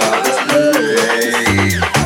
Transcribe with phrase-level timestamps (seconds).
[0.00, 1.97] Hey.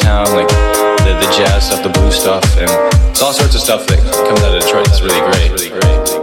[0.00, 2.70] Around, like the, the jazz stuff, the blues stuff, and
[3.10, 4.88] it's all sorts of stuff that comes out of Detroit.
[4.88, 5.50] It's really great.
[5.50, 6.21] Really great.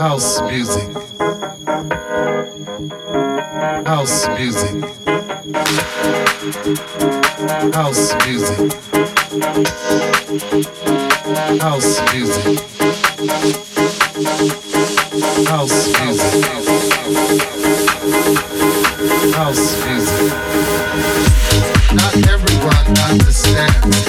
[0.00, 0.88] House music.
[3.86, 4.82] House music.
[7.74, 8.72] House music.
[11.60, 12.58] House music.
[15.46, 16.44] House music.
[19.34, 20.32] House music.
[21.92, 24.08] Not everyone understands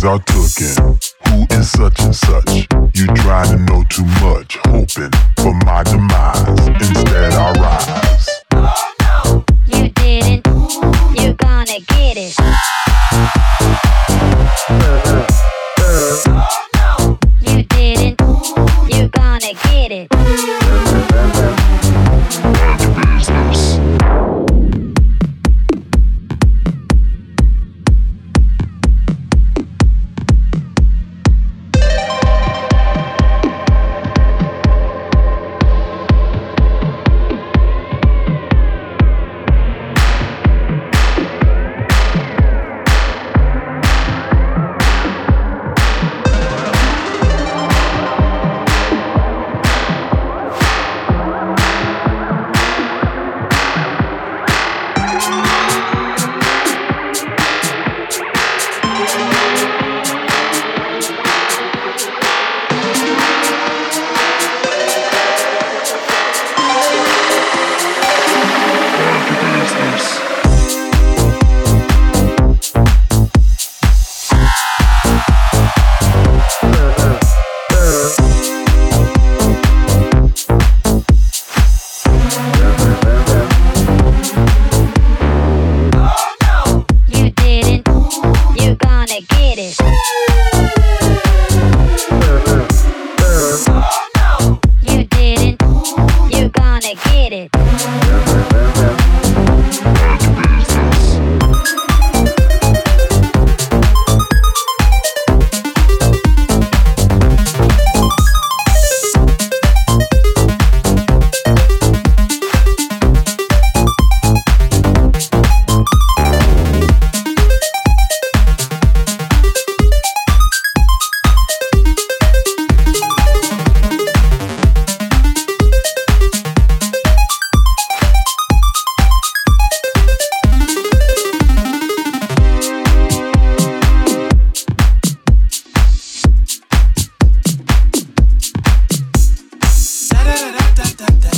[0.00, 0.98] things are cooking.
[1.28, 2.66] Who is such and such?
[2.94, 6.68] You try to know too much, hoping for my demise.
[6.68, 8.29] Instead, I rise.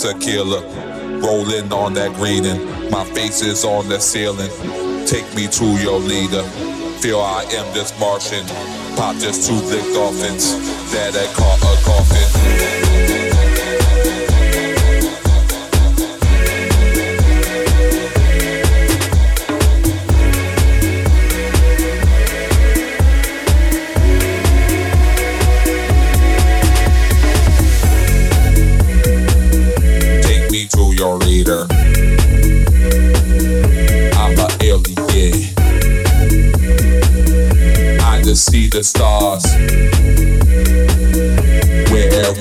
[0.00, 0.62] tequila,
[1.20, 4.50] rolling on that green and my face is on the ceiling.
[5.06, 6.42] Take me to your leader.
[7.00, 8.46] Feel I am just Martian.
[8.96, 10.54] Pop just two lick dolphins.
[10.92, 12.89] That I caught a coffin.